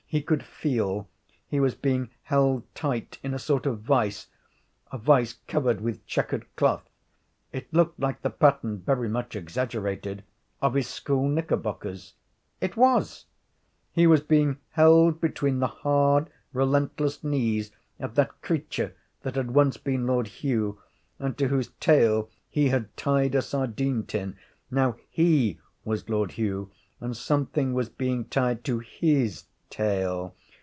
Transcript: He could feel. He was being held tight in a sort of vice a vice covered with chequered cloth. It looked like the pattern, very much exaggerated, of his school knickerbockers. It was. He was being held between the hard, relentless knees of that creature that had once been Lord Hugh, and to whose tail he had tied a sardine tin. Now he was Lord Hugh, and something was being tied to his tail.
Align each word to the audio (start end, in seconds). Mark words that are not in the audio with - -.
He 0.11 0.21
could 0.21 0.43
feel. 0.43 1.07
He 1.47 1.61
was 1.61 1.73
being 1.73 2.09
held 2.23 2.63
tight 2.75 3.17
in 3.23 3.33
a 3.33 3.39
sort 3.39 3.65
of 3.65 3.79
vice 3.79 4.27
a 4.91 4.97
vice 4.97 5.37
covered 5.47 5.79
with 5.79 6.05
chequered 6.05 6.53
cloth. 6.57 6.83
It 7.53 7.73
looked 7.73 7.97
like 7.97 8.21
the 8.21 8.29
pattern, 8.29 8.79
very 8.79 9.07
much 9.07 9.37
exaggerated, 9.37 10.25
of 10.61 10.73
his 10.73 10.87
school 10.89 11.29
knickerbockers. 11.29 12.15
It 12.59 12.75
was. 12.75 13.27
He 13.93 14.05
was 14.05 14.19
being 14.19 14.57
held 14.71 15.21
between 15.21 15.59
the 15.59 15.67
hard, 15.67 16.29
relentless 16.51 17.23
knees 17.23 17.71
of 17.97 18.15
that 18.15 18.41
creature 18.41 18.93
that 19.21 19.35
had 19.35 19.51
once 19.51 19.77
been 19.77 20.05
Lord 20.07 20.27
Hugh, 20.27 20.77
and 21.19 21.37
to 21.37 21.47
whose 21.47 21.69
tail 21.79 22.29
he 22.49 22.67
had 22.67 22.97
tied 22.97 23.33
a 23.33 23.41
sardine 23.41 24.03
tin. 24.05 24.35
Now 24.69 24.97
he 25.09 25.61
was 25.85 26.09
Lord 26.09 26.31
Hugh, 26.33 26.69
and 26.99 27.15
something 27.15 27.73
was 27.73 27.87
being 27.87 28.25
tied 28.25 28.65
to 28.65 28.79
his 28.79 29.45
tail. 29.69 30.35